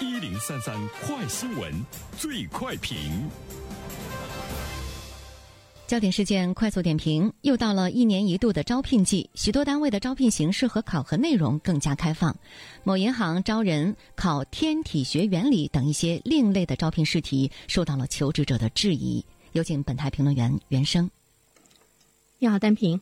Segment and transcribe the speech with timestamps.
[0.00, 1.72] 一零三三快新闻
[2.18, 2.98] 最快评。
[5.86, 12.36] 焦点事件快速点评：又到了一年一度的招聘季，许多单位的招聘形式和考核内容更加开放。
[12.82, 19.24] 某银行招人考天体学原理等一些另类的招聘试题，受到了求职者的质疑。
[19.52, 21.08] 有请本台评论员袁生。
[22.40, 23.00] 你好，单平。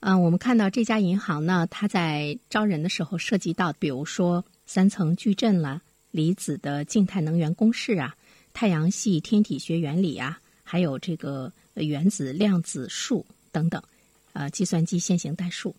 [0.00, 5.82] 嗯，我们看到这家银行呢，它在招人的时候涉及到，比如说三层矩阵啦、
[6.14, 8.14] 离子的静态能源公式啊、
[8.52, 11.52] 太阳系天体学原理啊，还有这个。
[11.76, 13.82] 原子量子数等等，
[14.32, 15.74] 呃，计算机线性代数，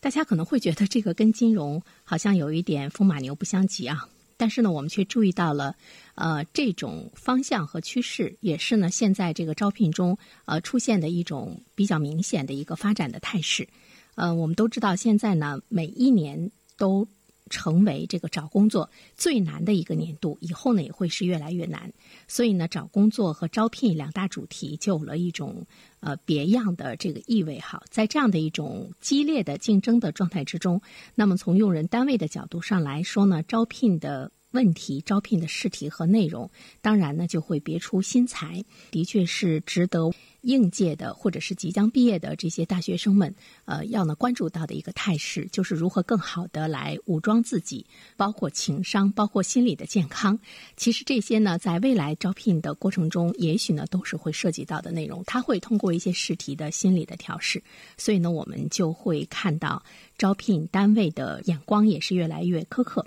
[0.00, 4.06] 大家可能会觉得这个跟金融好像有一点风马牛不相及啊。
[4.36, 5.74] 但是呢，我们却注意到了，
[6.14, 13.66] 呃，这种方向和趋势也是呢，现在这个招聘中呃出现的一种比较明显的一个发展的态势。
[14.14, 17.08] 呃，我们都知道，现在呢，每一年都。
[17.48, 21.92] 成为这个找工作最难的一个年度，以后呢也会是越来越难。
[22.26, 25.66] 所以呢，找工作和招聘两大主题就有了一种
[26.00, 27.82] 呃别样的这个意味哈。
[27.90, 30.80] 在这样的一种激烈的竞争的状态之中，
[31.14, 40.10] 那么从用人单位的角度上来说呢，招聘的问题、招聘的试题和内容，当然呢就会别出心裁，的确是值得。
[40.42, 47.84] 应届的或者是即将毕业的这些大学生们，呃，要呢关注到的一个态势，就是如何更好的来武装自己，
[48.16, 50.38] 包括情商，包括心理的健康。
[50.76, 55.22] 其实这些呢，在未来招聘的过程中，也许呢都是会涉及到的内容。
[55.26, 57.62] 他会通过一些试题的心理的调试，
[57.96, 59.82] 所以呢，我们就会看到
[60.16, 63.04] 招聘单位的眼光也是越来越苛刻。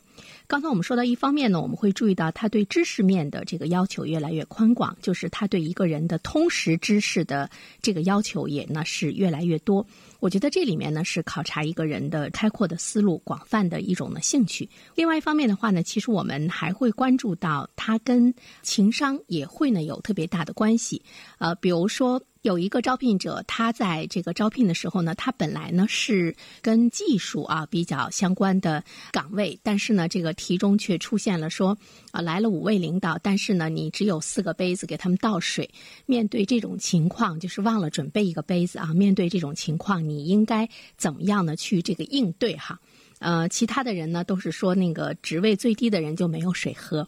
[0.48, 7.50] 刚才我们说到，一方面呢，我们会注意到他对知识面的这个要求越来越宽广，就是他对一个人的通识知识的
[7.82, 9.86] 这个要求也呢是越来越多。
[10.22, 14.70] 我觉得这里面呢是考察一个人的开阔的思路、广泛的一种呢兴趣。
[14.96, 21.02] 另外一方面的话呢，其实我们还会关注到他跟情商也会呢有特别大的关系。
[21.40, 22.22] 呃，比如说。
[22.44, 31.78] 有一个招聘者，他在这个招聘的时候呢，他本来呢是跟技术啊比较相关的岗位，但是呢，这个题中却出现了说
[32.10, 35.70] 啊来了五位领导，但是呢，你只有四个杯子给他们倒水。
[36.08, 38.92] 面对这种情况，就是忘了准备一个杯子啊。
[38.92, 42.80] 面对这种情况，你你应该怎么样呢去这个应对哈？
[43.20, 47.08] 呃，其他的人呢都是说那个职位最低的人就没有水喝，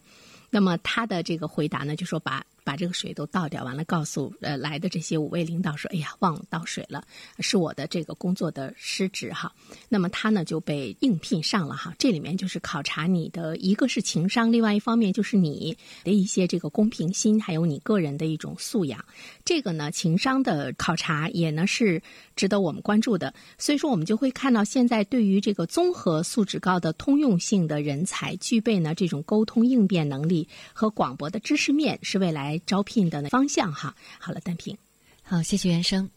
[0.50, 2.44] 那么他的这个回答呢就说把。
[2.64, 7.06] 把这个水都倒掉，完了告诉呃来的这些五位领导说：“哎呀，忘了倒水了，
[7.40, 9.52] 是我的这个工作的失职哈。”
[9.90, 11.94] 那么他呢就被应聘上了哈。
[12.00, 19.04] 这里面就是考察你的一个是情商，另外一方面就是你的一些这个公平心，还有你个人的一种素养。
[19.44, 22.02] 这个呢情商的考察也呢是
[22.36, 23.34] 值得我们关注的。
[23.58, 34.78] 所以说我们就会看到现在对于这个综合素质高的通用性的人才，具备呢这种沟通应变能力和广博的知识面，是未来招聘的方向哈，好了，单平，
[35.24, 36.10] 好，谢谢袁生。